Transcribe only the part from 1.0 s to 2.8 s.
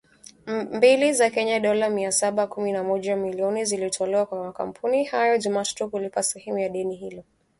za Kenya (dola mia saba kumi